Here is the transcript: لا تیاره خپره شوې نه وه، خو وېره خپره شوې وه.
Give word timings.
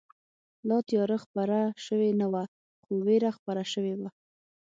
لا 0.67 0.77
تیاره 0.89 1.17
خپره 1.25 1.57
شوې 1.85 2.09
نه 2.21 2.27
وه، 2.31 2.43
خو 2.83 2.91
وېره 3.05 3.31
خپره 3.37 3.63
شوې 3.73 3.93
وه. 3.99 4.09